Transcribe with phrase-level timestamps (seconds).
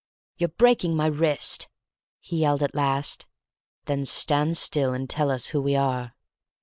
[0.35, 1.69] "You're breaking my wrist!"
[2.21, 3.27] he yelled at last.
[3.85, 6.15] "Then stand still and tell us who we are."